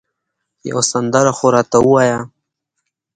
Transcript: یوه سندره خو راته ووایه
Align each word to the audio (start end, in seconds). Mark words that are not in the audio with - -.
یوه 0.69 0.83
سندره 0.91 1.31
خو 1.37 1.47
راته 1.55 1.77
ووایه 1.81 2.19